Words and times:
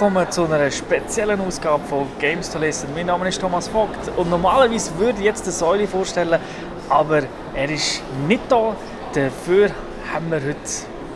willkommen 0.00 0.30
zu 0.30 0.46
einer 0.46 0.70
speziellen 0.70 1.38
Ausgabe 1.42 1.84
von 1.84 2.06
Games 2.18 2.50
to 2.50 2.58
Listen. 2.58 2.88
Mein 2.94 3.04
Name 3.04 3.28
ist 3.28 3.38
Thomas 3.38 3.68
Vogt 3.68 4.10
und 4.16 4.30
normalerweise 4.30 4.98
würde 4.98 5.18
ich 5.18 5.26
jetzt 5.26 5.44
den 5.44 5.52
Säule 5.52 5.86
vorstellen, 5.86 6.40
aber 6.88 7.20
er 7.52 7.70
ist 7.70 8.00
nicht 8.26 8.40
da. 8.48 8.74
Dafür 9.12 9.68
haben 10.10 10.30
wir 10.30 10.38
heute, 10.38 10.56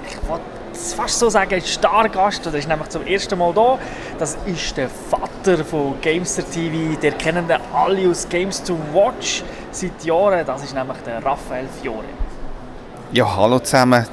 ich 0.07 0.29
wollte 0.29 0.45
fast 0.75 1.19
so 1.19 1.31
sagen, 1.31 1.55
einen 1.55 1.63
Stargast. 1.63 2.45
Der 2.45 2.55
ist 2.57 2.69
nämlich 2.69 2.91
zum 2.91 3.07
ersten 3.07 3.39
Mal 3.39 3.55
da. 3.55 3.79
Das 4.19 4.37
ist 4.45 4.77
der 4.77 4.91
Vater 4.91 5.65
von 5.65 5.95
Gamester 6.03 6.43
TV. 6.47 7.01
Der 7.01 7.13
kennen 7.13 7.47
alle 7.73 8.11
aus 8.11 8.29
Games 8.29 8.63
to 8.63 8.77
Watch 8.93 9.45
seit 9.71 10.05
Jahren. 10.05 10.45
Das 10.45 10.63
ist 10.63 10.75
nämlich 10.75 10.99
der 11.07 11.25
Raphael 11.25 11.69
Fiore. 11.81 12.05
Ja, 13.13 13.35
hallo 13.35 13.61
zusammen. 13.61 14.05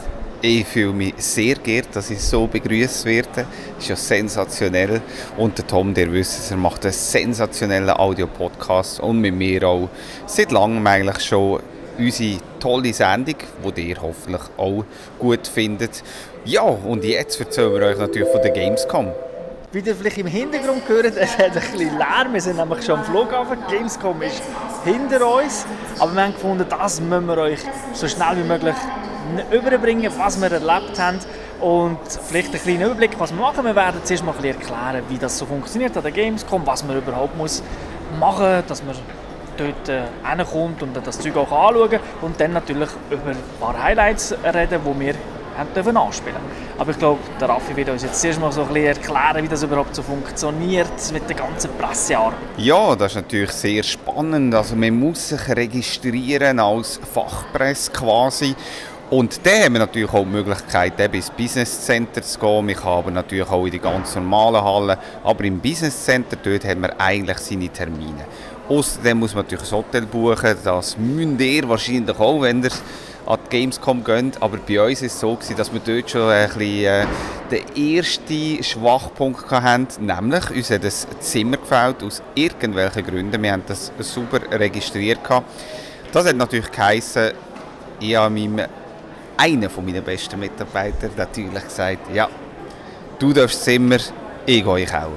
Ich 0.43 0.65
fühle 0.65 0.93
mich 0.93 1.13
sehr 1.17 1.53
geehrt, 1.53 1.89
dass 1.93 2.09
ich 2.09 2.19
so 2.19 2.47
begrüßt 2.47 3.05
werde. 3.05 3.45
Ist 3.77 3.89
ja 3.89 3.95
sensationell. 3.95 4.99
Und 5.37 5.55
der 5.55 5.67
Tom, 5.67 5.93
der 5.93 6.11
wisst 6.11 6.49
er 6.49 6.57
macht 6.57 6.83
einen 6.83 6.93
sensationellen 6.93 7.91
Audio-Podcast 7.91 9.01
und 9.01 9.21
mit 9.21 9.35
mir 9.35 9.63
auch 9.67 9.87
seit 10.25 10.51
langem 10.51 10.87
eigentlich 10.87 11.23
schon 11.23 11.59
unsere 11.95 12.39
tolle 12.59 12.91
Sendung, 12.91 13.35
die 13.77 13.89
ihr 13.89 14.01
hoffentlich 14.01 14.41
auch 14.57 14.83
gut 15.19 15.45
findet. 15.47 16.01
Ja, 16.43 16.63
und 16.63 17.03
jetzt 17.03 17.39
erzählen 17.39 17.71
wir 17.73 17.81
euch 17.83 17.99
natürlich 17.99 18.29
von 18.29 18.41
der 18.41 18.51
Gamescom. 18.51 19.11
Wie 19.71 19.79
ihr 19.81 19.95
vielleicht 19.95 20.17
im 20.17 20.25
Hintergrund 20.25 20.87
gehört, 20.87 21.15
es 21.17 21.37
hat 21.37 21.51
ein 21.51 21.53
bisschen 21.53 21.99
Lärm. 21.99 22.33
Wir 22.33 22.41
sind 22.41 22.57
nämlich 22.57 22.83
schon 22.83 22.97
am 22.97 23.05
Flughafen. 23.05 23.59
Gamescom 23.69 24.19
ist 24.23 24.41
hinter 24.85 25.35
uns. 25.35 25.67
Aber 25.99 26.15
wir 26.15 26.23
haben 26.23 26.33
gefunden, 26.33 26.65
das 26.67 26.99
müssen 26.99 27.27
wir 27.27 27.37
euch 27.37 27.59
so 27.93 28.07
schnell 28.07 28.37
wie 28.37 28.47
möglich 28.47 28.75
überbringen, 29.51 30.11
was 30.17 30.39
wir 30.39 30.51
erlebt 30.51 30.99
haben 30.99 31.19
und 31.59 31.99
vielleicht 32.27 32.53
einen 32.53 32.61
kleinen 32.61 32.81
Überblick, 32.83 33.19
was 33.19 33.31
wir 33.31 33.41
machen. 33.41 33.65
Wir 33.65 33.75
werden 33.75 34.01
zuerst 34.03 34.25
mal 34.25 34.33
erklären, 34.43 35.03
wie 35.09 35.17
das 35.17 35.37
so 35.37 35.45
funktioniert 35.45 35.95
an 35.95 36.03
der 36.03 36.11
Gamescom, 36.11 36.65
was 36.65 36.83
man 36.83 36.97
überhaupt 36.97 37.37
muss 37.37 37.63
machen, 38.19 38.63
dass 38.67 38.83
man 38.83 38.95
dort 39.57 39.89
äh, 39.89 40.03
hinkommt 40.23 40.81
und 40.83 40.95
das 41.05 41.19
Zeug 41.19 41.37
auch 41.37 41.51
anschauen 41.51 41.99
und 42.21 42.39
dann 42.39 42.53
natürlich 42.53 42.89
über 43.09 43.31
ein 43.31 43.37
paar 43.59 43.81
Highlights 43.81 44.33
reden, 44.43 44.79
die 44.85 44.99
wir 44.99 45.15
dürfen 45.75 45.97
anspielen 45.97 46.37
Aber 46.77 46.91
ich 46.91 46.97
glaube, 46.97 47.19
der 47.39 47.49
Raffi 47.49 47.75
wird 47.75 47.89
uns 47.89 48.03
jetzt 48.03 48.21
zuerst 48.21 48.39
mal 48.39 48.51
so 48.51 48.63
ein 48.63 48.75
erklären, 48.75 49.43
wie 49.43 49.47
das 49.47 49.63
überhaupt 49.63 49.95
so 49.95 50.01
funktioniert 50.01 50.89
mit 51.13 51.27
der 51.29 51.35
ganzen 51.35 51.71
Pressearbeit. 51.77 52.37
Ja, 52.57 52.95
das 52.95 53.11
ist 53.11 53.15
natürlich 53.15 53.51
sehr 53.51 53.83
spannend. 53.83 54.55
Also 54.55 54.75
man 54.75 54.97
muss 54.97 55.29
sich 55.29 55.47
registrieren 55.49 56.59
als 56.59 56.99
Fachpresse 57.13 57.91
quasi 57.91 58.55
und 59.11 59.45
dann 59.45 59.63
haben 59.63 59.73
wir 59.73 59.79
natürlich 59.79 60.09
auch 60.13 60.23
die 60.23 60.29
Möglichkeit, 60.29 60.97
eben 60.97 61.15
ins 61.15 61.29
Business 61.29 61.81
Center 61.81 62.21
zu 62.21 62.39
gehen. 62.39 62.65
Wir 62.65 62.75
kann 62.75 62.93
aber 62.93 63.11
natürlich 63.11 63.49
auch 63.49 63.65
in 63.65 63.71
die 63.71 63.79
ganz 63.79 64.15
normalen 64.15 64.63
Hallen. 64.63 64.97
Aber 65.25 65.43
im 65.43 65.59
Business 65.59 66.05
Center 66.05 66.37
dort 66.41 66.63
haben 66.63 66.83
wir 66.83 66.97
eigentlich 66.97 67.37
seine 67.39 67.67
Termine. 67.67 68.23
Außerdem 68.69 69.19
muss 69.19 69.35
man 69.35 69.43
natürlich 69.43 69.69
ein 69.69 69.77
Hotel 69.77 70.05
buchen. 70.05 70.55
Das 70.63 70.97
müsst 70.97 71.41
ihr 71.41 71.67
wahrscheinlich 71.67 72.17
auch, 72.17 72.41
wenn 72.41 72.63
ihr 72.63 72.71
an 73.25 73.39
die 73.45 73.49
Gamescom 73.49 74.01
geht. 74.01 74.41
Aber 74.41 74.57
bei 74.65 74.81
uns 74.81 75.01
war 75.01 75.07
es 75.07 75.19
so, 75.19 75.37
dass 75.57 75.73
wir 75.73 75.81
dort 75.85 76.09
schon 76.09 76.29
ein 76.29 76.47
bisschen, 76.47 76.85
äh, 76.85 77.05
den 77.51 77.97
ersten 77.97 78.63
Schwachpunkt 78.63 79.51
hatten. 79.51 80.05
Nämlich, 80.05 80.51
uns 80.51 80.69
hat 80.69 80.85
das 80.85 81.05
Zimmer 81.19 81.57
gefällt, 81.57 82.01
aus 82.01 82.23
irgendwelchen 82.33 83.05
Gründen. 83.05 83.43
Wir 83.43 83.51
haben 83.51 83.63
das 83.67 83.91
super 83.99 84.39
registriert. 84.57 85.19
Das 86.13 86.25
hat 86.25 86.37
natürlich 86.37 86.71
geheißen, 86.71 87.31
ich 87.99 88.15
habe 88.15 88.33
meinem 88.33 88.67
einer 89.41 89.69
von 89.71 89.83
meinen 89.85 90.03
besten 90.03 90.39
Mitarbeiter 90.39 91.09
natürlich 91.17 91.63
gesagt, 91.63 92.13
ja, 92.13 92.29
du 93.17 93.33
darfst 93.33 93.55
das 93.55 93.63
Zimmer, 93.63 93.97
ich 94.45 94.63
gehe 94.63 94.79
in 94.79 94.85
den 94.85 94.85
Keller. 94.85 95.11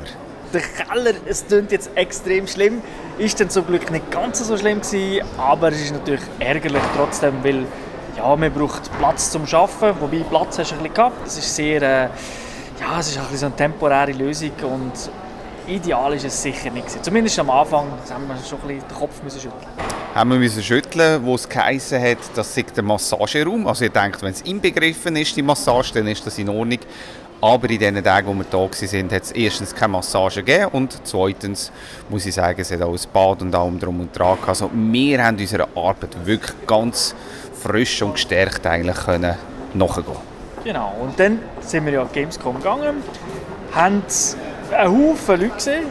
Der 0.53 0.61
Keller, 0.63 1.15
es 1.27 1.47
klingt 1.47 1.73
jetzt 1.73 1.91
extrem 1.95 2.47
schlimm, 2.47 2.81
ist 3.19 3.39
dann 3.39 3.51
zum 3.51 3.67
Glück 3.67 3.91
nicht 3.91 4.11
ganz 4.11 4.39
so 4.39 4.57
schlimm 4.57 4.81
gewesen, 4.81 5.27
aber 5.37 5.69
es 5.69 5.83
ist 5.83 5.93
natürlich 5.93 6.23
ärgerlich 6.39 6.83
trotzdem, 6.97 7.35
weil 7.43 7.67
ja, 8.17 8.35
man 8.35 8.51
braucht 8.51 8.91
Platz 8.99 9.31
zum 9.31 9.43
Arbeiten, 9.43 10.01
wobei 10.01 10.21
Platz 10.21 10.59
hast 10.59 10.71
du 10.71 10.77
ein 10.77 10.83
bisschen 10.83 10.95
gehabt. 10.95 11.27
Es 11.27 11.37
ist 11.37 11.55
sehr, 11.55 11.83
äh, 11.83 12.09
ja, 12.81 13.01
es 13.01 13.09
ist 13.09 13.19
ein 13.19 13.25
bisschen 13.25 13.39
so 13.39 13.47
eine 13.47 13.57
temporäre 13.57 14.13
Lösung 14.13 14.53
und 14.63 14.93
ideal 15.67 16.15
ist 16.15 16.25
es 16.25 16.43
sicher 16.43 16.71
nicht 16.71 16.87
gewesen. 16.87 17.03
Zumindest 17.03 17.39
am 17.41 17.51
Anfang 17.51 17.89
haben 18.11 18.29
wir 18.29 18.37
schon 18.37 18.61
ein 18.63 18.69
bisschen 18.69 18.89
den 18.89 18.97
Kopf 18.97 19.23
müssen 19.23 19.41
schütteln. 19.41 20.04
Haben 20.15 20.31
wir 20.31 20.39
müssen 20.39 20.63
schütteln, 20.63 21.25
wo 21.25 21.35
es 21.35 21.49
geheißen 21.49 22.01
hat, 22.01 22.19
das 22.37 22.55
sei 22.55 22.63
der 22.63 22.85
Massageraum. 22.85 23.67
Also 23.67 23.83
ihr 23.83 23.91
denkt, 23.91 24.23
wenn 24.23 24.31
es 24.31 24.43
inbegriffen 24.43 25.17
ist, 25.17 25.35
die 25.35 25.43
Massage, 25.43 25.95
dann 25.95 26.07
ist 26.07 26.25
das 26.25 26.39
in 26.39 26.49
Ordnung. 26.49 26.79
Aber 27.41 27.69
in 27.69 27.81
den 27.81 28.05
Tagen, 28.05 28.29
wo 28.29 28.33
wir 28.33 28.45
da 28.49 28.59
waren, 28.59 29.11
hat 29.11 29.23
es 29.23 29.33
erstens 29.33 29.75
keine 29.75 29.89
Massage 29.89 30.45
gegeben 30.45 30.69
und 30.71 30.97
zweitens 31.03 31.73
muss 32.09 32.27
ich 32.27 32.35
sagen, 32.37 32.61
es 32.61 32.71
hat 32.71 32.81
auch 32.83 32.93
ein 32.93 33.01
Bad 33.13 33.43
und 33.43 33.53
allem 33.57 33.81
drum 33.81 33.99
und 33.99 34.17
dran 34.17 34.39
Also 34.47 34.71
wir 34.73 35.25
haben 35.25 35.37
unsere 35.37 35.67
Arbeit 35.75 36.17
wirklich 36.25 36.55
ganz 36.65 37.13
frisch 37.61 38.01
und 38.01 38.13
gestärkt 38.13 38.65
eigentlich 38.69 38.97
können 38.97 39.35
nachgehen. 39.75 40.17
Genau, 40.63 40.95
und 41.03 41.19
dann 41.19 41.41
sind 41.59 41.87
wir 41.87 41.93
ja 41.93 42.05
Gamescom 42.05 42.59
gegangen, 42.59 43.03
haben 43.73 44.03
einen 44.71 45.11
Haufen 45.11 45.41
Leute 45.41 45.55
gesehen. 45.57 45.87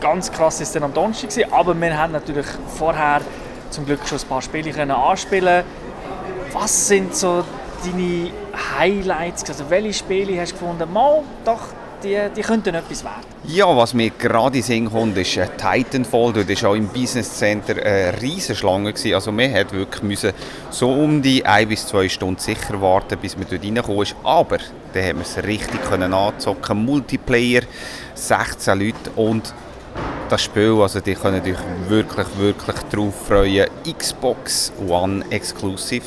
Ganz 0.00 0.32
krass 0.32 0.58
war 0.58 0.62
es 0.62 0.72
dann 0.72 0.84
am 0.84 0.94
Donnerstag, 0.94 1.52
aber 1.52 1.78
wir 1.78 1.98
haben 1.98 2.12
natürlich 2.12 2.46
vorher 2.78 3.20
zum 3.70 3.86
Glück 3.86 4.00
schon 4.06 4.18
ein 4.18 4.28
paar 4.28 4.42
Spiele 4.42 4.70
können 4.72 4.90
anspielen 4.90 5.64
Was 6.52 6.88
sind 6.88 7.14
so 7.14 7.44
deine 7.84 8.30
Highlights? 8.78 9.48
Also 9.48 9.68
welche 9.68 9.94
Spiele 9.94 10.40
hast 10.40 10.52
du 10.52 10.58
gefunden, 10.58 10.92
mal, 10.92 11.22
doch, 11.44 11.68
die, 12.02 12.16
die 12.34 12.42
könnten 12.42 12.74
etwas 12.74 13.04
werden? 13.04 13.24
Ja, 13.44 13.76
was 13.76 13.94
mir 13.94 14.10
gerade 14.10 14.58
in 14.58 14.62
Sinn 14.62 14.90
kommt, 14.90 15.16
ist 15.16 15.36
äh, 15.36 15.48
Titanfall. 15.56 16.32
Dort 16.32 16.62
war 16.62 16.70
auch 16.70 16.74
im 16.74 16.88
Business 16.88 17.38
Center 17.38 17.74
eine 17.82 18.20
riesige 18.20 18.54
Schlange. 18.54 18.94
Also 19.14 19.36
wir 19.36 19.48
mussten 19.48 19.72
wirklich 19.72 20.02
müssen 20.02 20.32
so 20.70 20.90
um 20.90 21.22
die 21.22 21.44
ein 21.44 21.68
bis 21.68 21.86
zwei 21.86 22.08
Stunden 22.08 22.40
sicher 22.40 22.80
warten, 22.80 23.18
bis 23.18 23.38
wir 23.38 23.46
dort 23.46 23.62
reingekommen 23.62 24.02
ist. 24.02 24.16
Aber 24.22 24.58
dann 24.92 25.04
haben 25.04 25.18
wir 25.18 25.22
es 25.26 25.42
richtig 25.42 25.82
können 25.84 26.12
anzocken. 26.12 26.84
Multiplayer, 26.84 27.62
16 28.14 28.78
Leute 28.78 29.10
und 29.16 29.52
das 30.28 30.42
Spiel, 30.42 30.78
also 30.80 31.00
die 31.00 31.14
können 31.14 31.42
sich 31.42 31.56
wirklich, 31.88 32.26
wirklich 32.38 32.76
darauf 32.90 33.26
freuen. 33.26 33.68
Xbox 33.98 34.72
One 34.86 35.24
Exclusive. 35.30 36.04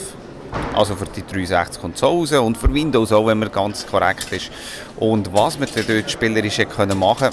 Also 0.73 0.95
für 0.95 1.05
die 1.05 1.21
360 1.21 1.81
kommt 1.81 1.95
es 1.95 2.03
raus 2.03 2.31
und 2.33 2.57
für 2.57 2.73
Windows 2.73 3.11
auch, 3.11 3.27
wenn 3.27 3.39
man 3.39 3.51
ganz 3.51 3.85
korrekt 3.85 4.31
ist. 4.31 4.51
Und 4.97 5.33
was 5.33 5.59
wir 5.59 5.67
dort 5.67 6.11
spielerisch 6.11 6.61
können 6.75 6.99
machen 6.99 7.29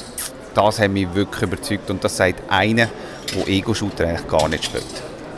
das 0.54 0.80
hat 0.80 0.90
mich 0.90 1.12
wirklich 1.14 1.42
überzeugt. 1.42 1.90
Und 1.90 2.02
das 2.02 2.16
sagt 2.16 2.42
einer, 2.48 2.88
der 3.34 3.48
Ego-Shooter 3.48 4.06
eigentlich 4.06 4.28
gar 4.28 4.48
nicht 4.48 4.64
spielt. 4.64 4.84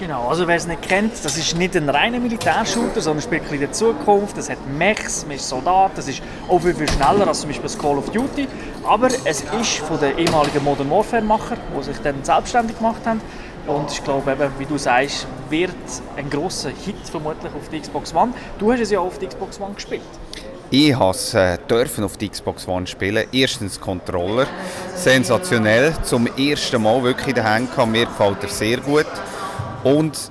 Genau, 0.00 0.28
also 0.28 0.48
wer 0.48 0.56
es 0.56 0.66
nicht 0.66 0.80
kennt, 0.80 1.12
das 1.22 1.36
ist 1.36 1.58
nicht 1.58 1.76
ein 1.76 1.86
reiner 1.86 2.18
Militärshooter, 2.18 3.02
sondern 3.02 3.22
spielt 3.22 3.52
in 3.52 3.60
der 3.60 3.70
Zukunft. 3.70 4.38
Es 4.38 4.48
hat 4.48 4.56
Mechs, 4.78 5.26
man 5.26 5.36
ist 5.36 5.46
Soldat, 5.46 5.90
das 5.94 6.08
ist 6.08 6.22
auch 6.48 6.58
viel, 6.58 6.74
viel 6.74 6.88
schneller 6.88 7.28
als 7.28 7.40
zum 7.40 7.50
Beispiel 7.50 7.64
das 7.64 7.78
Call 7.78 7.98
of 7.98 8.08
Duty. 8.08 8.48
Aber 8.82 9.08
es 9.08 9.42
ist 9.42 9.76
von 9.80 10.00
den 10.00 10.16
ehemaligen 10.16 10.64
Modern 10.64 10.90
Warfare-Machern, 10.90 11.58
die 11.76 11.82
sich 11.82 11.98
dann 11.98 12.14
selbstständig 12.24 12.78
gemacht 12.78 13.02
haben. 13.04 13.20
Und 13.66 13.92
ich 13.92 14.02
glaube, 14.02 14.32
eben, 14.32 14.50
wie 14.56 14.64
du 14.64 14.78
sagst, 14.78 15.26
wird 15.50 15.74
ein 16.16 16.30
großer 16.30 16.70
Hit 16.70 16.96
vermutlich 17.04 17.52
auf 17.52 17.68
die 17.70 17.80
Xbox 17.80 18.14
One. 18.14 18.32
Du 18.58 18.72
hast 18.72 18.80
es 18.80 18.90
ja 18.90 19.00
auch 19.00 19.08
auf 19.08 19.18
die 19.18 19.26
Xbox 19.26 19.60
One 19.60 19.74
gespielt. 19.74 20.00
Ich 20.70 20.94
durfte 20.96 21.58
äh, 22.00 22.04
auf 22.04 22.16
die 22.16 22.30
Xbox 22.30 22.66
One 22.66 22.86
spielen. 22.86 23.26
Erstens 23.32 23.78
Controller, 23.78 24.46
sensationell. 24.94 25.92
Zum 26.04 26.26
ersten 26.38 26.82
Mal 26.82 27.02
wirklich 27.02 27.28
in 27.28 27.34
der 27.34 27.44
Hand 27.44 27.76
Mir 27.86 28.06
gefällt 28.06 28.42
er 28.42 28.48
sehr 28.48 28.78
gut. 28.78 29.04
Und 29.84 30.30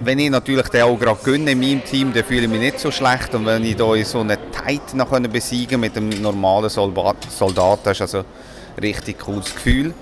wenn 0.00 0.18
ich 0.18 0.30
natürlich 0.30 0.68
den 0.68 0.82
auch 0.82 0.98
gerade 0.98 1.20
gönne 1.22 1.52
in 1.52 1.60
meinem 1.60 1.84
Team, 1.84 2.12
dann 2.12 2.24
fühle 2.24 2.42
ich 2.42 2.48
mich 2.48 2.60
nicht 2.60 2.80
so 2.80 2.90
schlecht. 2.90 3.34
Und 3.34 3.46
wenn 3.46 3.64
ich 3.64 3.76
hier 3.76 4.04
so 4.04 4.20
einen 4.20 4.38
Titan 4.50 5.30
besiegen 5.30 5.80
mit 5.80 5.96
einem 5.96 6.08
normalen 6.22 6.70
Soldat, 6.70 7.16
Soldat 7.28 7.80
das 7.84 7.98
ist 7.98 8.02
also 8.02 8.18
ein 8.18 8.82
richtig 8.82 9.18
cooles 9.18 9.54
Gefühl. 9.54 9.94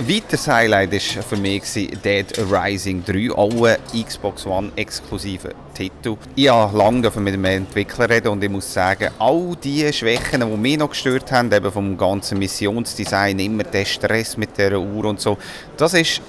Weiteres 0.00 0.48
Highlight 0.48 0.92
war 0.92 1.22
für 1.22 1.36
mich 1.36 1.64
Dead 1.72 2.26
Rising 2.50 3.04
3, 3.04 3.30
auch 3.32 3.64
ein 3.64 3.76
Xbox 4.04 4.46
One 4.46 4.72
exklusiver 4.74 5.50
Titel. 5.74 6.16
Ich 6.34 6.46
durfte 6.46 6.76
lange 6.76 7.10
mit 7.16 7.34
dem 7.34 7.44
Entwickler 7.44 8.08
reden 8.08 8.28
und 8.28 8.42
ich 8.42 8.50
muss 8.50 8.72
sagen, 8.72 9.10
all 9.18 9.54
die 9.62 9.92
Schwächen, 9.92 10.40
die 10.40 10.56
mich 10.56 10.78
noch 10.78 10.90
gestört 10.90 11.30
haben, 11.30 11.52
eben 11.52 11.70
vom 11.70 11.96
ganzen 11.98 12.38
Missionsdesign, 12.38 13.38
immer 13.38 13.64
der 13.64 13.84
Stress 13.84 14.36
mit 14.38 14.56
der 14.56 14.80
Uhr 14.80 15.04
und 15.04 15.20
so, 15.20 15.36
das 15.76 15.94
ist. 15.94 16.22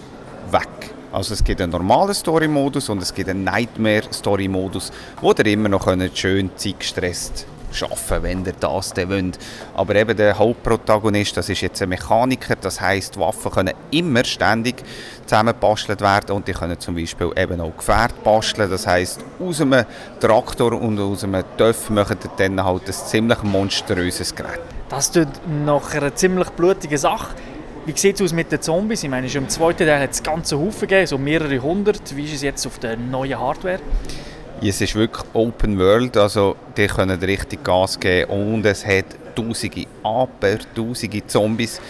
Also 1.13 1.35
es 1.35 1.43
gibt 1.43 1.61
einen 1.61 1.71
normalen 1.71 2.15
Story-Modus 2.15 2.89
und 2.89 2.99
es 3.03 3.13
gibt 3.13 3.29
einen 3.29 3.43
Nightmare-Story-Modus, 3.43 4.91
wo 5.21 5.31
ihr 5.31 5.45
immer 5.45 5.69
noch 5.69 5.87
schön 6.15 6.49
zeitgestresst 6.55 7.45
schaffen, 7.71 8.23
wenn 8.23 8.43
ihr 8.43 8.53
das 8.59 8.93
dann 8.93 9.09
wollt. 9.09 9.37
Aber 9.75 9.95
eben 9.95 10.17
der 10.17 10.39
Hauptprotagonist, 10.39 11.37
das 11.37 11.49
ist 11.49 11.61
jetzt 11.61 11.83
ein 11.83 11.89
Mechaniker, 11.89 12.55
das 12.55 12.81
heißt, 12.81 13.19
Waffen 13.19 13.51
können 13.51 13.75
immer 13.91 14.23
ständig 14.23 14.83
zusammengebastelt 15.27 16.01
werden 16.01 16.35
und 16.35 16.47
die 16.47 16.53
können 16.53 16.79
zum 16.79 16.95
Beispiel 16.95 17.29
eben 17.37 17.61
auch 17.61 17.77
Gefährte 17.77 18.15
basteln, 18.23 18.71
das 18.71 18.87
heißt, 18.87 19.23
aus 19.39 19.61
einem 19.61 19.85
Traktor 20.19 20.73
und 20.73 20.99
aus 20.99 21.23
einem 21.23 21.43
Töff 21.57 21.91
machen 21.91 22.17
die 22.23 22.29
dann 22.37 22.63
halt 22.63 22.87
ein 22.87 22.93
ziemlich 22.93 23.43
monströses 23.43 24.33
Gerät. 24.33 24.61
Das 24.89 25.11
tut 25.11 25.27
nach 25.63 25.93
einer 25.93 26.15
ziemlich 26.15 26.49
blutigen 26.49 26.97
Sache. 26.97 27.35
Wie 27.85 27.91
sieht 27.93 28.15
es 28.15 28.21
aus 28.21 28.31
mit 28.31 28.49
den 28.49 28.61
Zombies? 28.61 29.03
Ich 29.03 29.09
meine, 29.09 29.27
schon 29.27 29.43
im 29.43 29.49
zweiten 29.49 29.85
Teil 29.85 29.99
hat 29.99 30.11
es 30.11 30.23
ganze 30.23 30.57
Haufen 30.57 30.87
gegeben, 30.87 31.05
so 31.05 31.17
mehrere 31.17 31.59
hundert. 31.59 32.15
Wie 32.15 32.23
ist 32.23 32.35
es 32.35 32.41
jetzt 32.41 32.65
auf 32.65 32.79
der 32.79 32.95
neuen 32.95 33.37
Hardware? 33.37 33.79
Es 34.61 34.79
ist 34.79 34.95
wirklich 34.95 35.25
Open 35.33 35.77
World, 35.77 36.15
also 36.15 36.55
die 36.77 36.87
können 36.87 37.21
richtig 37.21 37.61
Gas 37.61 37.99
geben 37.99 38.31
und 38.31 38.65
es 38.65 38.87
hat 38.87 39.07
tausende, 39.35 39.85
aber 40.01 40.59
tausende 40.73 41.27
Zombies. 41.27 41.81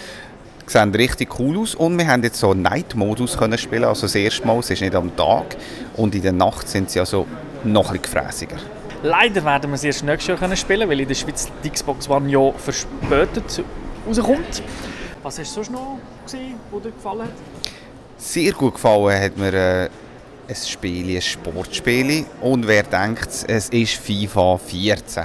Die 0.66 0.72
sehen 0.72 0.96
richtig 0.96 1.40
cool 1.40 1.60
aus 1.60 1.76
und 1.76 1.96
wir 2.00 2.08
haben 2.08 2.24
jetzt 2.24 2.40
so 2.40 2.50
einen 2.50 2.64
Night-Modus 2.64 3.38
können 3.38 3.60
spielen, 3.60 3.84
also 3.84 4.04
das 4.08 4.16
erste 4.16 4.48
Mal, 4.48 4.58
es 4.58 4.72
ist 4.72 4.82
nicht 4.82 4.96
am 4.96 5.16
Tag 5.16 5.58
und 5.96 6.16
in 6.16 6.24
der 6.24 6.32
Nacht 6.32 6.68
sind 6.68 6.90
sie 6.90 7.02
also 7.02 7.28
noch 7.64 7.92
ein 7.92 8.00
bisschen 8.00 8.22
gefräßiger. 8.22 8.58
Leider 9.04 9.46
werden 9.46 9.70
wir 9.70 9.76
es 9.76 9.84
erst 9.84 10.04
nächstes 10.04 10.30
Jahr 10.30 10.38
können 10.40 10.58
spielen, 10.58 10.90
weil 10.90 11.00
in 11.00 11.08
der 11.08 11.14
Schweiz 11.14 11.52
die 11.64 11.70
Xbox 11.70 12.10
One 12.10 12.32
ja 12.32 12.52
verspätet 12.54 13.64
rauskommt. 14.08 14.64
Was 15.24 15.40
hast 15.40 15.52
du 15.52 15.64
sonst 15.64 15.72
noch 15.72 16.00
gesehen, 16.26 16.56
was 16.70 16.82
dir 16.84 16.92
gefallen 16.92 17.22
hat? 17.22 17.32
Sehr 18.18 18.52
gut 18.52 18.74
gefallen 18.74 19.22
hat 19.22 19.38
mir 19.38 19.54
äh, 19.54 19.90
ein 20.50 20.56
Spiel, 20.56 21.16
ein 21.16 21.22
Sportspiel. 21.22 22.26
Und 22.42 22.68
wer 22.68 22.84
denkt, 22.84 23.30
es 23.48 23.70
ist 23.70 23.94
FIFA 23.94 24.58
14. 24.58 25.24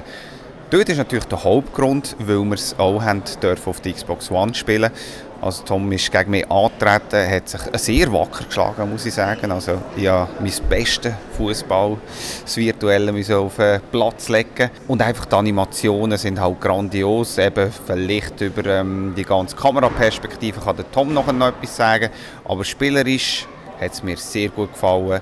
Dort 0.70 0.88
ist 0.88 0.98
natürlich 0.98 1.24
der 1.24 1.42
Hauptgrund, 1.42 2.14
weil 2.20 2.44
wir 2.44 2.54
es 2.54 2.78
auch 2.78 3.02
haben 3.02 3.24
auf 3.64 3.80
der 3.80 3.92
Xbox 3.92 4.30
One 4.30 4.54
spielen 4.54 4.92
also 5.40 5.62
Tom 5.62 5.90
ist 5.92 6.10
gegen 6.10 6.32
mich 6.32 6.50
angetreten, 6.50 7.30
hat 7.30 7.48
sich 7.48 7.60
sehr 7.74 8.12
wacker 8.12 8.44
geschlagen, 8.44 8.90
muss 8.90 9.06
ich 9.06 9.14
sagen. 9.14 9.52
Also 9.52 9.72
habe 9.96 10.28
mein 10.40 10.52
bestes 10.68 11.12
Fußball, 11.36 11.96
das 12.42 12.56
Virtuelle 12.56 13.12
auf 13.36 13.56
den 13.56 13.80
Platz 13.92 14.28
legen. 14.28 14.70
Und 14.88 15.00
einfach 15.00 15.26
die 15.26 15.36
Animationen 15.36 16.18
sind 16.18 16.40
halt 16.40 16.60
grandios. 16.60 17.38
Eben 17.38 17.72
vielleicht 17.86 18.40
über 18.40 18.66
ähm, 18.66 19.14
die 19.16 19.24
ganze 19.24 19.54
Kameraperspektive 19.54 20.60
kann 20.60 20.76
der 20.76 20.90
Tom 20.90 21.14
noch 21.14 21.28
etwas 21.28 21.76
sagen. 21.76 22.10
Aber 22.44 22.64
spielerisch 22.64 23.46
hat 23.80 23.92
es 23.92 24.02
mir 24.02 24.16
sehr 24.16 24.48
gut 24.48 24.72
gefallen. 24.72 25.20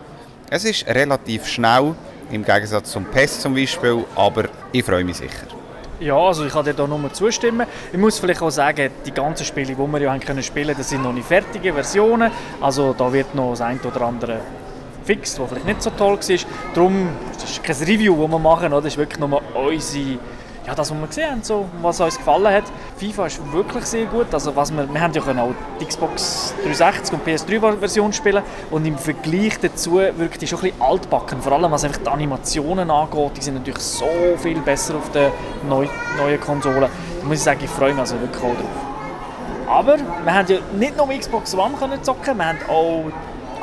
Es 0.49 0.65
ist 0.65 0.87
relativ 0.87 1.47
schnell, 1.47 1.95
im 2.31 2.45
Gegensatz 2.45 2.93
zum 2.93 3.05
PES 3.05 3.41
zum 3.41 3.55
Beispiel, 3.55 4.05
aber 4.15 4.45
ich 4.73 4.85
freue 4.85 5.05
mich 5.05 5.17
sicher. 5.17 5.56
Ja, 5.99 6.17
also 6.19 6.45
ich 6.45 6.53
kann 6.53 6.65
dir 6.65 6.75
da 6.75 6.87
nur 6.87 7.13
zustimmen. 7.13 7.67
Ich 7.91 7.99
muss 7.99 8.19
vielleicht 8.19 8.43
auch 8.43 8.51
sagen, 8.51 8.91
die 9.07 9.13
ganzen 9.13 9.47
Spiele, 9.47 9.75
die 9.75 9.79
wir 9.79 10.01
ja 10.01 10.13
haben 10.13 10.21
können 10.21 10.43
spielen, 10.43 10.75
das 10.77 10.91
sind 10.91 11.03
noch 11.03 11.13
nicht 11.13 11.27
fertige 11.27 11.73
Versionen. 11.73 12.31
Also 12.61 12.95
da 12.97 13.11
wird 13.11 13.35
noch 13.35 13.51
das 13.51 13.63
eine 13.63 13.81
oder 13.81 14.03
andere 14.03 14.41
fix, 15.05 15.41
was 15.41 15.49
vielleicht 15.49 15.67
nicht 15.67 15.83
so 15.83 15.91
toll 15.91 16.19
war. 16.19 16.39
Darum 16.75 17.09
das 17.33 17.45
ist 17.45 17.65
kein 17.65 17.77
Review, 17.77 18.21
das 18.21 18.31
wir 18.31 18.39
machen, 18.39 18.71
das 18.71 18.85
ist 18.85 18.99
wirklich 18.99 19.21
nur 19.21 19.41
unsere 19.55 20.19
ja, 20.67 20.75
das, 20.75 20.91
was 20.91 20.99
wir 20.99 21.07
gesehen 21.07 21.31
haben, 21.31 21.43
so, 21.43 21.67
was 21.81 22.01
uns 22.01 22.17
gefallen 22.17 22.53
hat. 22.53 22.65
FIFA 22.97 23.27
ist 23.27 23.53
wirklich 23.53 23.85
sehr 23.85 24.07
gut. 24.07 24.27
Also, 24.33 24.55
was 24.57 24.73
wir, 24.73 24.93
wir 24.93 25.01
haben 25.01 25.13
ja 25.13 25.23
auch 25.23 25.55
die 25.81 25.85
Xbox 25.85 26.55
360 26.65 27.15
und 27.15 27.27
PS3-Version 27.27 28.13
spielen 28.13 28.43
und 28.71 28.85
im 28.85 28.99
Vergleich 28.99 29.61
dazu 29.61 29.95
wirkt 29.95 30.43
die 30.43 30.47
schon 30.47 30.59
ein 30.59 30.71
bisschen 30.71 30.83
altbacken. 30.83 31.41
Vor 31.41 31.53
allem 31.53 31.71
was 31.71 31.85
einfach 31.85 32.01
die 32.01 32.09
Animationen 32.09 32.91
angeht, 32.91 33.33
die 33.37 33.43
sind 33.43 33.55
natürlich 33.55 33.83
so 33.83 34.09
viel 34.39 34.59
besser 34.61 34.97
auf 34.97 35.11
den 35.13 35.31
neu, 35.69 35.87
neuen 36.19 36.41
Konsolen. 36.41 36.81
Da 36.81 37.27
muss 37.27 37.37
ich 37.39 37.43
sagen, 37.43 37.61
ich 37.63 37.71
freue 37.71 37.93
mich 37.93 38.01
also 38.01 38.21
wirklich 38.21 38.43
auch 38.43 38.55
drauf. 38.55 38.87
Aber 39.69 39.97
wir 39.99 40.35
haben 40.35 40.49
ja 40.49 40.59
nicht 40.77 40.97
nur 40.97 41.09
Xbox 41.09 41.55
One 41.55 41.75
können 41.79 42.03
zocken, 42.03 42.37
wir 42.39 42.47
haben 42.47 42.59
auch 42.69 43.05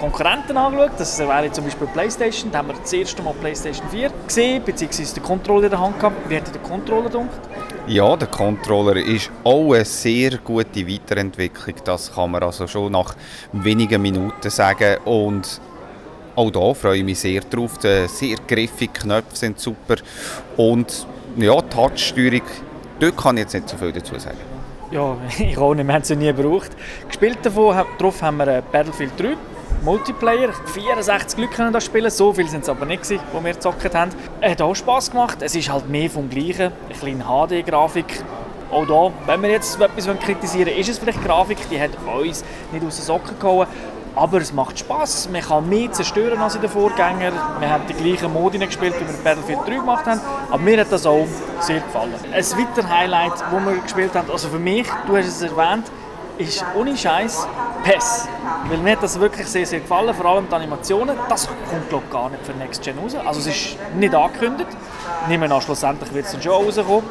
Konkurrenten 0.03 0.57
angeschaut. 0.57 0.91
Das 0.97 1.17
wäre 1.17 1.49
zum 1.49 1.63
Beispiel 1.63 1.87
PlayStation. 1.87 2.51
Da 2.51 2.57
haben 2.57 2.67
wir 2.67 2.75
das 2.75 2.91
erste 2.91 3.23
Mal 3.23 3.33
PlayStation 3.35 3.87
4 3.89 4.11
gesehen, 4.27 4.61
beziehungsweise 4.61 5.13
den 5.13 5.23
Controller 5.23 5.63
in 5.63 5.69
der 5.69 5.79
Hand 5.79 5.97
gehabt. 5.97 6.29
Wie 6.29 6.35
hat 6.35 6.53
der 6.53 6.61
Controller 6.61 7.03
gedacht? 7.09 7.39
Ja, 7.87 8.17
der 8.17 8.27
Controller 8.27 8.97
ist 8.97 9.31
auch 9.45 9.73
eine 9.73 9.85
sehr 9.85 10.39
gute 10.39 10.85
Weiterentwicklung. 10.85 11.75
Das 11.85 12.13
kann 12.13 12.31
man 12.31 12.43
also 12.43 12.67
schon 12.67 12.91
nach 12.91 13.15
wenigen 13.53 14.01
Minuten 14.01 14.49
sagen. 14.49 14.97
Und 15.05 15.61
auch 16.35 16.51
da 16.51 16.73
freue 16.73 16.97
ich 16.97 17.05
mich 17.05 17.19
sehr 17.19 17.39
drauf. 17.39 17.77
Die 17.77 18.05
sehr 18.09 18.35
griffigen 18.45 18.93
Knöpfe 18.93 19.37
sind 19.37 19.57
super. 19.57 19.95
Und 20.57 21.07
ja, 21.37 21.61
Touchsteuerung, 21.61 22.41
dort 22.99 23.15
kann 23.15 23.37
ich 23.37 23.43
jetzt 23.43 23.53
nicht 23.53 23.69
so 23.69 23.77
viel 23.77 23.93
dazu 23.93 24.19
sagen. 24.19 24.37
Ja, 24.91 25.15
ich 25.39 25.57
auch 25.57 25.73
nicht. 25.73 25.87
Wir 25.87 25.93
haben 25.93 26.03
sie 26.03 26.17
nie 26.17 26.33
gebraucht. 26.33 26.71
Gespielt 27.07 27.37
davon, 27.41 27.85
darauf 27.97 28.21
haben 28.21 28.35
wir 28.35 28.61
Battlefield 28.69 29.17
3 29.17 29.37
Multiplayer. 29.83 30.53
64 30.53 31.37
Leute 31.39 31.53
können 31.53 31.73
das 31.73 31.83
spielen, 31.83 32.09
so 32.09 32.31
viele 32.31 32.47
sind 32.47 32.63
es 32.63 32.69
aber 32.69 32.85
nicht, 32.85 33.09
die 33.09 33.19
wir 33.19 33.53
gezockt 33.53 33.93
haben. 33.93 34.11
Es 34.39 34.51
hat 34.51 34.61
auch 34.61 34.73
Spass 34.73 35.11
gemacht. 35.11 35.39
Es 35.41 35.55
ist 35.55 35.69
halt 35.69 35.89
mehr 35.89 36.09
vom 36.09 36.29
Gleichen. 36.29 36.71
Eine 36.85 36.97
kleine 36.97 37.23
HD-Grafik. 37.25 38.23
Auch 38.71 38.87
da, 38.87 39.11
wenn 39.27 39.41
wir 39.41 39.49
jetzt 39.49 39.79
etwas 39.79 40.07
kritisieren 40.19 40.67
wollen, 40.67 40.79
ist 40.79 40.89
es 40.89 40.99
vielleicht 40.99 41.23
Grafik, 41.23 41.57
die 41.69 41.79
hat 41.79 41.91
uns 42.17 42.45
nicht 42.71 42.85
aus 42.85 42.95
den 42.95 43.05
Socken 43.05 43.37
gehauen. 43.37 43.67
Aber 44.15 44.37
es 44.37 44.53
macht 44.53 44.79
Spass. 44.79 45.27
Man 45.29 45.41
kann 45.41 45.67
mehr 45.67 45.91
zerstören 45.91 46.39
als 46.39 46.55
in 46.55 46.61
den 46.61 46.69
Vorgängern. 46.69 47.33
Wir 47.59 47.69
haben 47.69 47.83
die 47.87 47.93
gleichen 47.93 48.31
Modi 48.31 48.59
gespielt, 48.59 48.93
wie 48.99 49.07
wir 49.07 49.23
Battlefield 49.23 49.59
3 49.65 49.75
gemacht 49.75 50.05
haben. 50.05 50.21
Aber 50.49 50.61
mir 50.61 50.79
hat 50.79 50.91
das 50.91 51.05
auch 51.05 51.27
sehr 51.59 51.81
gefallen. 51.81 52.13
Ein 52.31 52.43
weiteres 52.43 52.89
Highlight, 52.89 53.33
das 53.33 53.65
wir 53.65 53.81
gespielt 53.81 54.15
haben, 54.15 54.31
also 54.31 54.47
für 54.47 54.59
mich, 54.59 54.87
du 55.07 55.17
hast 55.17 55.27
es 55.27 55.41
erwähnt, 55.41 55.91
ist 56.37 56.65
ohne 56.75 56.95
Scheiß 56.95 57.47
PES. 57.83 58.27
Weil 58.69 58.77
mir 58.77 58.93
hat 58.93 59.03
das 59.03 59.19
wirklich 59.19 59.47
sehr, 59.47 59.65
sehr 59.65 59.79
gefallen, 59.79 60.13
vor 60.13 60.25
allem 60.25 60.47
die 60.49 60.55
Animationen. 60.55 61.15
Das 61.29 61.47
kommt 61.47 61.89
glaube 61.89 62.05
gar 62.11 62.29
nicht 62.29 62.45
für 62.45 62.53
Next 62.53 62.81
Gen 62.81 62.97
raus. 62.97 63.15
Also 63.15 63.39
es 63.41 63.47
ist 63.47 63.77
nicht 63.95 64.15
angekündigt. 64.15 64.69
Nehmen 65.27 65.51
an, 65.51 65.61
schlussendlich 65.61 66.13
wird 66.13 66.25
es 66.25 66.31
dann 66.31 66.41
schon 66.41 66.53
rauskommen. 66.53 67.03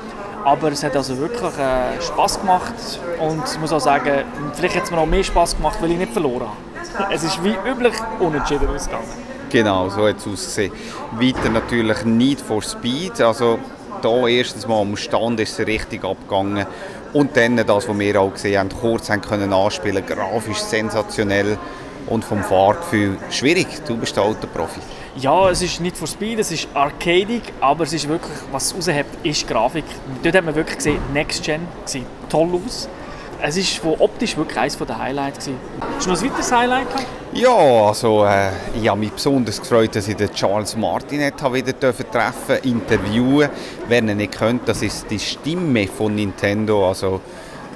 Aber 0.44 0.72
es 0.72 0.82
hat 0.82 0.96
also 0.96 1.16
wirklich 1.18 1.56
äh, 1.56 2.00
Spaß 2.02 2.40
gemacht 2.40 2.74
und 3.20 3.44
ich 3.48 3.60
muss 3.60 3.72
auch 3.72 3.78
sagen, 3.78 4.24
vielleicht 4.54 4.74
hat 4.74 4.82
es 4.84 4.90
mir 4.90 4.98
auch 4.98 5.06
mehr 5.06 5.22
Spaß 5.22 5.56
gemacht, 5.56 5.78
weil 5.80 5.92
ich 5.92 5.98
nicht 5.98 6.12
verloren 6.12 6.48
habe. 6.48 7.14
Es 7.14 7.22
ist 7.22 7.42
wie 7.44 7.54
üblich 7.64 7.94
unentschieden 8.18 8.68
ausgegangen. 8.68 9.06
Genau, 9.50 9.88
so 9.88 10.08
hat 10.08 10.16
es 10.16 10.26
ausgesehen. 10.26 10.72
Weiter 11.12 11.48
natürlich 11.48 12.04
Need 12.04 12.40
for 12.40 12.60
Speed, 12.60 13.20
also 13.20 13.60
da 14.02 14.26
erstens 14.26 14.66
mal 14.66 14.80
am 14.80 14.96
Stand 14.96 15.38
ist 15.38 15.60
es 15.60 15.66
richtig 15.66 16.04
abgegangen 16.04 16.66
und 17.12 17.36
dann 17.36 17.56
das, 17.56 17.88
was 17.88 17.98
wir 17.98 18.20
auch 18.20 18.32
gesehen 18.32 18.58
haben, 18.58 18.68
kurz 18.70 19.10
haben 19.10 19.20
können 19.20 19.52
anspielen, 19.52 20.04
grafisch 20.04 20.58
sensationell 20.58 21.58
und 22.06 22.24
vom 22.24 22.42
Fahrgefühl 22.42 23.16
schwierig. 23.30 23.66
Du 23.86 23.96
bist 23.96 24.16
der 24.16 24.24
Autoprofi. 24.24 24.80
Ja, 25.16 25.50
es 25.50 25.60
ist 25.60 25.80
nicht 25.80 25.96
for 25.96 26.08
Speed, 26.08 26.38
es 26.38 26.50
ist 26.50 26.68
arcadig, 26.72 27.42
aber 27.60 27.84
es 27.84 27.92
ist 27.92 28.08
wirklich, 28.08 28.32
was 28.50 28.66
es 28.66 28.74
raushebt, 28.74 29.26
ist 29.26 29.46
Grafik. 29.46 29.84
Dort 30.22 30.34
hat 30.34 30.44
man 30.44 30.54
wirklich 30.54 30.76
gesehen, 30.76 30.98
Next 31.12 31.44
Gen 31.44 31.60
sieht 31.84 32.06
toll 32.30 32.48
aus. 32.64 32.88
Es 33.44 33.56
ist 33.56 33.78
von 33.78 33.94
optisch 33.98 34.36
wirklich 34.36 34.56
eines 34.56 34.78
der 34.78 34.98
Highlights. 34.98 35.50
Hast 35.80 36.06
du 36.06 36.10
noch 36.10 36.22
ein 36.22 36.30
weiteres 36.30 36.52
Highlight 36.52 36.88
gehabt? 36.88 37.06
Ja, 37.32 37.88
also 37.88 38.24
äh, 38.24 38.50
ich 38.80 38.88
habe 38.88 39.00
mich 39.00 39.10
besonders 39.10 39.58
gefreut, 39.58 39.96
dass 39.96 40.06
ich 40.06 40.14
den 40.14 40.30
Charles 40.32 40.76
Martinet 40.76 41.42
wieder 41.52 41.76
treffen 41.80 42.06
durfte, 42.12 42.68
interviewen. 42.68 43.48
Wer 43.88 43.98
ihn 43.98 44.16
nicht 44.16 44.38
kennt, 44.38 44.68
das 44.68 44.82
ist 44.82 45.10
die 45.10 45.18
Stimme 45.18 45.88
von 45.88 46.14
Nintendo. 46.14 46.88
Also 46.88 47.20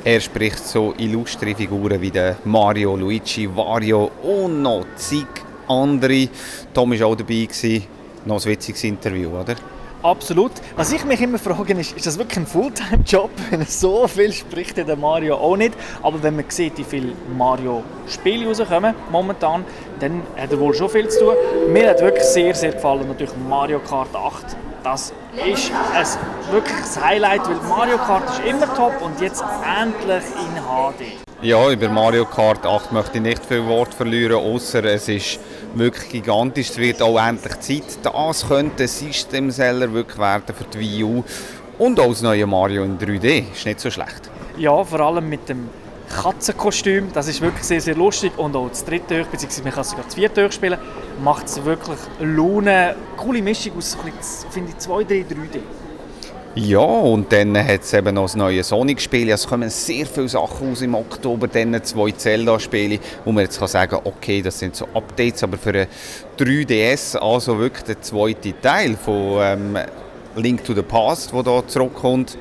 er 0.04 0.20
spricht 0.20 0.64
so 0.64 0.94
illustre 0.98 1.52
Figuren 1.56 2.00
wie 2.00 2.12
der 2.12 2.36
Mario, 2.44 2.94
Luigi, 2.94 3.48
Wario 3.56 4.12
und 4.22 4.62
noch 4.62 4.86
zig 4.94 5.26
andere. 5.66 6.28
Tom 6.72 6.92
war 6.92 7.08
auch 7.08 7.16
dabei. 7.16 7.44
Gewesen. 7.46 7.82
Noch 8.24 8.40
ein 8.40 8.52
witziges 8.52 8.84
Interview, 8.84 9.30
oder? 9.30 9.56
Absolut. 10.02 10.52
Was 10.76 10.92
ich 10.92 11.04
mich 11.04 11.20
immer 11.20 11.38
frage, 11.38 11.72
ist, 11.74 11.96
ist 11.96 12.06
das 12.06 12.18
wirklich 12.18 12.38
ein 12.38 12.46
Fulltime-Job? 12.46 13.30
So 13.66 14.06
viel 14.06 14.32
spricht, 14.32 14.76
der 14.76 14.96
Mario 14.96 15.36
auch 15.36 15.56
nicht. 15.56 15.74
Aber 16.02 16.22
wenn 16.22 16.36
man 16.36 16.44
sieht, 16.48 16.78
wie 16.78 16.84
viele 16.84 17.12
Mario-Spiele 17.36 18.46
rauskommen 18.46 18.94
momentan, 19.10 19.64
dann 19.98 20.22
hat 20.36 20.52
er 20.52 20.60
wohl 20.60 20.74
schon 20.74 20.88
viel 20.88 21.08
zu 21.08 21.20
tun. 21.20 21.34
Mir 21.72 21.90
hat 21.90 22.00
wirklich 22.00 22.24
sehr, 22.24 22.54
sehr 22.54 22.72
gefallen, 22.72 23.08
natürlich 23.08 23.34
Mario 23.48 23.80
Kart 23.80 24.14
8. 24.14 24.56
Das 24.84 25.12
ist 25.44 25.72
ein 25.92 26.52
wirkliches 26.52 27.00
Highlight, 27.02 27.48
weil 27.48 27.56
Mario 27.68 27.96
Kart 27.96 28.30
ist 28.30 28.40
immer 28.46 28.72
top 28.74 29.02
und 29.02 29.20
jetzt 29.20 29.42
endlich 29.82 30.22
in 30.24 30.62
HD. 30.62 31.26
Ja, 31.42 31.70
über 31.70 31.88
Mario 31.88 32.24
Kart 32.24 32.64
8 32.64 32.92
möchte 32.92 33.18
ich 33.18 33.22
nicht 33.22 33.44
viel 33.44 33.66
Wort 33.66 33.92
verlieren, 33.92 34.36
außer 34.36 34.84
es 34.84 35.08
ist 35.08 35.40
wirklich 35.78 36.08
gigantisch. 36.10 36.70
Es 36.70 36.78
wird 36.78 37.02
auch 37.02 37.18
endlich 37.18 37.60
Zeit. 37.60 37.98
Das 38.02 38.46
könnte 38.48 38.84
ein 38.84 38.88
Systemseller 38.88 39.92
wirklich 39.92 40.18
werden 40.18 40.54
für 40.54 40.64
die 40.64 40.78
Wii 40.78 41.04
U. 41.04 41.24
Und 41.78 42.00
auch 42.00 42.08
das 42.08 42.22
neue 42.22 42.46
Mario 42.46 42.84
in 42.84 42.98
3D 42.98 43.52
ist 43.52 43.66
nicht 43.66 43.80
so 43.80 43.90
schlecht. 43.90 44.30
Ja, 44.56 44.82
vor 44.82 45.00
allem 45.00 45.28
mit 45.28 45.48
dem 45.48 45.68
Katzenkostüm. 46.08 47.12
Das 47.12 47.28
ist 47.28 47.40
wirklich 47.40 47.64
sehr, 47.64 47.80
sehr 47.80 47.94
lustig. 47.94 48.32
Und 48.38 48.56
auch 48.56 48.68
das 48.68 48.84
dritte 48.84 49.20
Hoch, 49.22 49.26
beziehungsweise 49.26 49.62
man 49.64 49.72
kann 49.72 49.84
sogar 49.84 50.04
das 50.04 50.14
vierte 50.14 50.46
Hoch 50.46 50.52
spielen, 50.52 50.78
macht 51.22 51.46
es 51.46 51.62
wirklich 51.64 51.98
Laune. 52.20 52.96
Coole 53.16 53.42
Mischung 53.42 53.76
aus, 53.76 53.96
finde 54.50 54.70
ich, 54.70 54.84
2D, 54.86 55.24
3D. 55.24 55.60
Ja, 56.58 56.78
und 56.78 57.30
dann 57.34 57.54
hat 57.54 57.82
es 57.82 57.92
eben 57.92 58.14
noch 58.14 58.22
das 58.22 58.34
neue 58.34 58.64
Sonic-Spiel. 58.64 59.28
Es 59.28 59.46
kommen 59.46 59.68
sehr 59.68 60.06
viele 60.06 60.26
Sachen 60.26 60.72
aus 60.72 60.80
im 60.80 60.94
Oktober, 60.94 61.48
dann 61.48 61.84
zwei 61.84 62.12
Zelda-Spiele, 62.12 62.98
wo 63.26 63.32
man 63.32 63.44
jetzt 63.44 63.58
kann 63.58 63.68
sagen 63.68 63.98
okay, 64.02 64.40
das 64.40 64.58
sind 64.58 64.74
so 64.74 64.88
Updates, 64.94 65.42
aber 65.42 65.58
für 65.58 65.80
ein 65.80 65.86
3DS, 66.38 67.18
also 67.18 67.58
wirklich 67.58 67.84
der 67.84 68.00
zweite 68.00 68.58
Teil 68.58 68.96
von 68.96 69.38
ähm, 69.42 69.78
Link 70.36 70.64
to 70.64 70.72
the 70.72 70.80
Past, 70.80 71.30
der 71.34 71.42
hier 71.42 71.68
zurückkommt, 71.68 72.38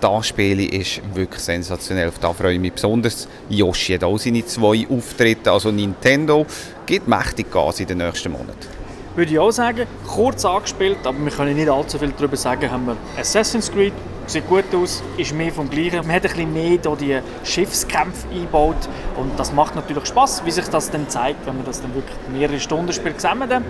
das 0.00 0.28
Spiel 0.28 0.72
ist 0.72 1.00
wirklich 1.12 1.42
sensationell. 1.42 2.06
Auf 2.10 2.20
das 2.20 2.36
freue 2.36 2.54
ich 2.54 2.60
mich 2.60 2.74
besonders. 2.74 3.26
Yoshi 3.48 3.94
hat 3.94 4.04
auch 4.04 4.16
seine 4.16 4.46
zwei 4.46 4.86
Auftritte, 4.88 5.50
also 5.50 5.72
Nintendo 5.72 6.46
gibt 6.86 7.08
mächtig 7.08 7.50
Gas 7.50 7.80
in 7.80 7.88
den 7.88 7.98
nächsten 7.98 8.30
Monaten 8.30 8.79
würde 9.14 9.32
ich 9.32 9.38
auch 9.38 9.50
sagen. 9.50 9.86
Kurz 10.06 10.44
angespielt, 10.44 10.98
aber 11.04 11.18
wir 11.18 11.30
können 11.30 11.56
nicht 11.56 11.68
allzu 11.68 11.98
viel 11.98 12.12
darüber 12.16 12.36
sagen, 12.36 12.70
haben 12.70 12.86
wir 12.86 12.96
Assassin's 13.18 13.70
Creed, 13.70 13.92
sieht 14.26 14.48
gut 14.48 14.64
aus, 14.74 15.02
ist 15.16 15.34
mehr 15.34 15.52
vom 15.52 15.68
Gleichen. 15.68 16.06
Man 16.06 16.16
hat 16.16 16.24
ein 16.24 16.30
bisschen 16.30 16.52
mehr 16.52 16.78
hier 16.82 16.96
die 17.00 17.18
Schiffskämpfe 17.44 18.28
eingebaut 18.32 18.88
und 19.16 19.38
das 19.38 19.52
macht 19.52 19.74
natürlich 19.74 20.06
Spaß, 20.06 20.42
wie 20.44 20.50
sich 20.50 20.68
das 20.68 20.90
dann 20.90 21.08
zeigt, 21.08 21.46
wenn 21.46 21.56
man 21.56 21.66
das 21.66 21.82
dann 21.82 21.94
wirklich 21.94 22.16
mehrere 22.32 22.60
Stunden 22.60 22.92
spielt 22.92 23.20
zusammen. 23.20 23.64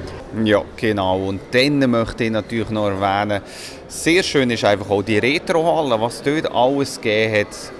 Ja, 0.45 0.63
genau. 0.77 1.19
Und 1.19 1.41
dann 1.53 1.79
möchte 1.91 2.25
ich 2.25 2.31
natürlich 2.31 2.71
noch 2.71 2.89
erwähnen, 2.89 3.43
sehr 3.89 4.23
schön 4.23 4.51
ist 4.51 4.65
einfach 4.65 4.91
auch 4.91 5.03
die 5.03 5.19
Retrohalle, 5.19 6.01
was 6.01 6.23
dort 6.23 6.53
alles 6.53 7.01
gegeben 7.01 7.41
hat 7.41 7.80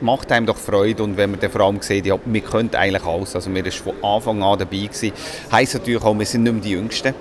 macht 0.00 0.30
einem 0.32 0.46
doch 0.46 0.56
Freude 0.56 1.02
und 1.02 1.16
wenn 1.16 1.30
man 1.30 1.40
dann 1.40 1.50
vor 1.50 1.62
allem 1.62 1.80
sieht, 1.80 2.06
ja, 2.06 2.18
wir 2.24 2.40
können 2.40 2.74
eigentlich 2.74 3.04
alles, 3.04 3.34
also 3.34 3.52
wir 3.52 3.64
waren 3.64 3.72
von 3.72 3.94
Anfang 4.02 4.42
an 4.42 4.58
dabei 4.58 4.86
gewesen, 4.86 5.12
heisst 5.50 5.74
natürlich 5.74 6.02
auch, 6.02 6.18
wir 6.18 6.26
sind 6.26 6.44
nicht 6.44 6.52
mehr 6.52 6.62
die 6.62 6.70
Jüngsten, 6.70 7.14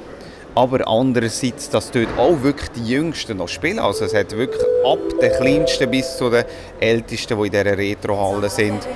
aber 0.56 0.88
andererseits, 0.88 1.70
dass 1.70 1.92
dort 1.92 2.18
auch 2.18 2.42
wirklich 2.42 2.70
die 2.72 2.88
Jüngsten 2.88 3.38
noch 3.38 3.48
spielen, 3.48 3.80
also 3.80 4.06
es 4.06 4.14
hat 4.14 4.36
wirklich 4.36 4.64
ab 4.86 5.00
den 5.22 5.32
Kleinsten 5.34 5.90
bis 5.90 6.18
zu 6.18 6.30
den 6.30 6.46
Ältesten, 6.80 7.38
die 7.38 7.46
in 7.46 7.52
dieser 7.52 7.78
Retrohalle 7.78 8.50
sind. 8.50 8.88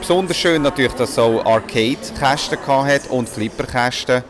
Besonders 0.00 0.36
schön 0.36 0.62
natürlich, 0.62 0.92
dass 0.94 1.10
es 1.10 1.18
auch 1.18 1.44
Arcade-Kästen 1.44 2.58
hat 2.66 3.08
und 3.08 3.28
Flipper-Kästen. 3.28 4.24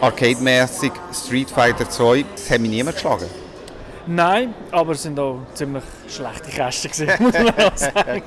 Arcade-mäßig 0.00 0.92
Street 1.12 1.50
Fighter 1.50 1.88
2, 1.88 2.24
das 2.34 2.50
hat 2.50 2.60
mich 2.60 2.70
niemand 2.70 2.96
geschlagen. 2.96 3.26
Nein, 4.12 4.52
aber 4.72 4.92
es 4.92 5.04
sind 5.04 5.20
auch 5.20 5.38
ziemlich 5.54 5.84
schlechte 6.08 6.50
Kästen 6.50 7.06
muss 7.20 7.32
man 7.32 7.48
auch 7.48 7.76
sagen. 7.76 8.22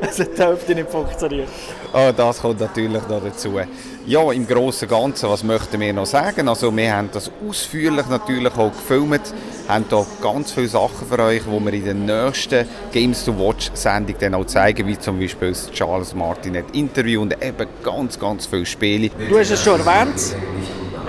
es 0.00 0.18
hat 0.18 0.38
die 0.38 0.42
Hälfte 0.42 0.74
nicht 0.74 0.90
funktioniert. 0.90 1.48
Oh, 1.92 2.10
das 2.16 2.40
kommt 2.40 2.58
natürlich 2.58 3.06
noch 3.06 3.22
dazu. 3.22 3.60
Ja, 4.06 4.32
im 4.32 4.46
Großen 4.46 4.88
und 4.88 4.94
Ganzen, 4.94 5.28
was 5.28 5.44
möchten 5.44 5.78
wir 5.78 5.92
noch 5.92 6.06
sagen? 6.06 6.48
Also 6.48 6.74
wir 6.74 6.96
haben 6.96 7.10
das 7.12 7.30
ausführlich 7.46 8.06
natürlich 8.08 8.56
auch 8.56 8.72
gefilmt, 8.72 9.34
haben 9.68 9.84
hier 9.90 10.06
ganz 10.22 10.52
viele 10.52 10.68
Sachen 10.68 11.06
für 11.06 11.18
euch, 11.18 11.42
die 11.42 11.64
wir 11.66 11.74
in 11.74 12.06
der 12.06 12.24
nächsten 12.24 12.66
Games 12.90 13.22
to 13.22 13.38
Watch 13.38 13.70
Sendung 13.74 14.16
dann 14.18 14.34
auch 14.34 14.46
zeigen, 14.46 14.86
wie 14.86 14.98
zum 14.98 15.20
Beispiel 15.20 15.50
das 15.50 15.70
Charles 15.70 16.14
Martinet 16.14 16.74
Interview 16.74 17.20
und 17.20 17.34
eben 17.44 17.66
ganz, 17.82 18.18
ganz 18.18 18.46
viele 18.46 18.64
Spiele. 18.64 19.10
Du 19.28 19.38
hast 19.38 19.50
es 19.50 19.62
schon 19.62 19.80
erwähnt, 19.80 20.34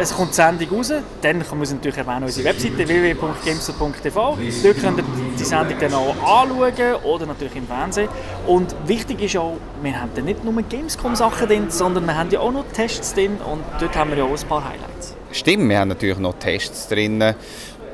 es 0.01 0.15
kommt 0.15 0.31
die 0.31 0.35
Sendung 0.35 0.69
raus, 0.69 0.91
dann 1.21 1.43
muss 1.57 1.69
ich 1.69 1.75
natürlich 1.75 1.97
erwähnen 1.97 2.23
unsere 2.23 2.49
Webseite 2.49 2.87
www.gamester.tv. 2.87 4.37
Dort 4.63 4.81
könnt 4.81 4.97
ihr 4.97 5.03
die 5.37 5.43
Sendung 5.43 5.77
dann 5.79 5.93
auch 5.93 6.41
anschauen 6.41 6.95
oder 7.03 7.25
natürlich 7.27 7.55
im 7.55 7.67
Fernsehen. 7.67 8.09
Und 8.47 8.75
wichtig 8.87 9.21
ist 9.21 9.37
auch, 9.37 9.57
wir 9.81 10.01
haben 10.01 10.09
dann 10.15 10.25
nicht 10.25 10.43
nur 10.43 10.59
Gamescom-Sachen 10.61 11.47
drin, 11.47 11.65
sondern 11.69 12.05
wir 12.05 12.17
haben 12.17 12.31
ja 12.31 12.39
auch 12.39 12.51
noch 12.51 12.65
Tests 12.73 13.13
drin 13.13 13.37
und 13.51 13.63
dort 13.79 13.95
haben 13.95 14.09
wir 14.09 14.17
ja 14.17 14.23
auch 14.23 14.37
ein 14.37 14.47
paar 14.47 14.63
Highlights. 14.63 15.15
Stimmt, 15.31 15.69
wir 15.69 15.79
haben 15.79 15.89
natürlich 15.89 16.17
noch 16.17 16.33
Tests 16.33 16.87
drin. 16.87 17.23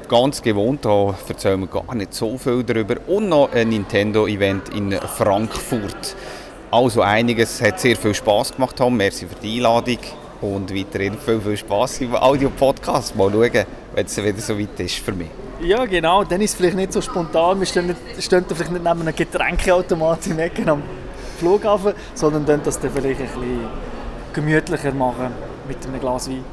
Ganz 0.07 0.41
gewohnt, 0.41 0.85
da 0.85 1.13
erzählen 1.27 1.59
wir 1.59 1.67
gar 1.67 1.93
nicht 1.93 2.13
so 2.13 2.37
viel 2.37 2.63
darüber. 2.63 2.95
Und 3.07 3.27
noch 3.27 3.51
ein 3.51 3.67
Nintendo-Event 3.69 4.69
in 4.69 4.93
Frankfurt. 4.93 6.15
Also 6.71 7.01
einiges, 7.01 7.61
hat 7.61 7.81
sehr 7.81 7.97
viel 7.97 8.13
Spaß 8.13 8.53
gemacht. 8.55 8.79
Merci 8.89 9.27
für 9.27 9.35
die 9.35 9.57
Einladung 9.57 9.99
und 10.41 10.73
weiterhin 10.73 11.17
viel, 11.17 11.39
viel 11.39 11.57
Spaß 11.57 12.01
im 12.01 12.15
Audio-Podcast. 12.15 13.15
Mal 13.15 13.31
schauen, 13.31 13.65
wenn 13.95 14.05
es 14.05 14.17
wieder 14.17 14.39
so 14.39 14.57
weit 14.59 14.79
ist 14.79 14.95
für 14.95 15.13
mich. 15.13 15.29
Ja, 15.61 15.85
genau. 15.85 16.23
Dann 16.23 16.41
ist 16.41 16.51
es 16.51 16.55
vielleicht 16.55 16.75
nicht 16.75 16.93
so 16.93 17.01
spontan. 17.01 17.59
Wir 17.59 17.65
stehen, 17.65 17.87
nicht, 17.87 17.99
stehen 18.23 18.45
vielleicht 18.47 18.71
nicht 18.71 18.83
neben 18.83 19.01
einem 19.01 19.15
Getränkeautomat 19.15 20.27
im 20.27 20.39
Ecken 20.39 20.69
am 20.69 20.83
Flughafen, 21.39 21.93
sondern 22.13 22.45
dann 22.45 22.61
das 22.63 22.79
dann 22.79 22.91
vielleicht 22.91 23.21
ein 23.21 23.27
bisschen 23.27 23.67
gemütlicher 24.33 24.91
machen 24.93 25.31
mit 25.67 25.85
einem 25.85 25.99
Glas 25.99 26.29
Wein. 26.29 26.45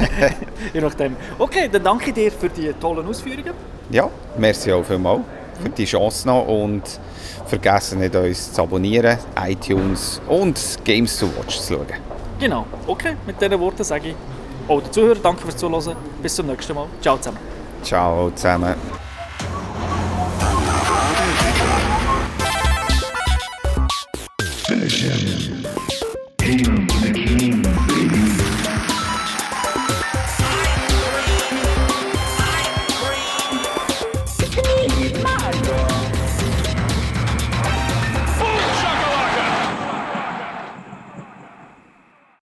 Je 0.72 0.80
nachdem. 0.80 1.16
Okay, 1.38 1.68
dann 1.70 1.84
danke 1.84 2.08
ich 2.08 2.14
dir 2.14 2.32
für 2.32 2.48
die 2.48 2.72
tollen 2.74 3.06
Ausführungen. 3.06 3.52
Ja, 3.90 4.08
merci 4.36 4.72
auch 4.72 4.84
vielmals 4.84 5.20
für 5.62 5.68
die 5.68 5.84
Chance 5.84 6.26
noch 6.26 6.46
und 6.46 6.82
vergessen 7.46 8.00
nicht 8.00 8.14
uns 8.16 8.52
zu 8.52 8.62
abonnieren, 8.62 9.18
iTunes 9.36 10.20
und 10.28 10.58
Games 10.84 11.18
to 11.18 11.26
Watch 11.36 11.60
zu 11.60 11.74
schauen. 11.74 12.21
Genau. 12.38 12.66
Okay, 12.86 13.16
mit 13.26 13.40
diesen 13.40 13.60
Worten 13.60 13.84
sage 13.84 14.10
ich 14.10 14.14
auch 14.68 14.80
den 14.80 14.92
Zuhörern 14.92 15.22
danke 15.22 15.42
fürs 15.42 15.56
Zuhören. 15.56 15.96
Bis 16.22 16.34
zum 16.34 16.46
nächsten 16.46 16.74
Mal. 16.74 16.86
Ciao 17.00 17.16
zusammen. 17.16 17.38
Ciao 17.82 18.30
zusammen. 18.30 19.01